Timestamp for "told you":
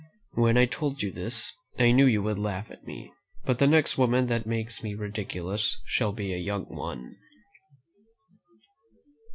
0.65-1.11